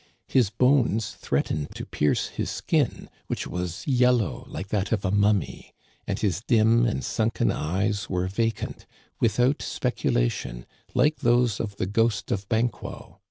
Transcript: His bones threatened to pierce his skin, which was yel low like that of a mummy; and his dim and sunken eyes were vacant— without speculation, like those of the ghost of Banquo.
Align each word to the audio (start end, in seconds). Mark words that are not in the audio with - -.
His 0.27 0.49
bones 0.49 1.11
threatened 1.11 1.75
to 1.75 1.85
pierce 1.85 2.29
his 2.29 2.49
skin, 2.49 3.07
which 3.27 3.45
was 3.45 3.85
yel 3.85 4.13
low 4.13 4.45
like 4.49 4.69
that 4.69 4.91
of 4.91 5.05
a 5.05 5.11
mummy; 5.11 5.75
and 6.07 6.17
his 6.17 6.41
dim 6.41 6.87
and 6.87 7.03
sunken 7.05 7.51
eyes 7.51 8.09
were 8.09 8.25
vacant— 8.27 8.87
without 9.21 9.61
speculation, 9.61 10.65
like 10.95 11.17
those 11.17 11.59
of 11.59 11.75
the 11.75 11.85
ghost 11.85 12.31
of 12.31 12.49
Banquo. 12.49 13.19